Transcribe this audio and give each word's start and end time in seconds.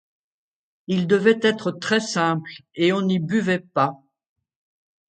Il 0.87 1.05
devait 1.05 1.37
être 1.43 1.69
très 1.71 1.99
simple 1.99 2.49
et 2.73 2.91
on 2.91 3.03
n'y 3.03 3.19
buvait 3.19 3.59
pas. 3.59 4.01